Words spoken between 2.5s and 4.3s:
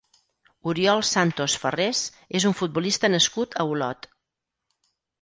un futbolista nascut a Olot.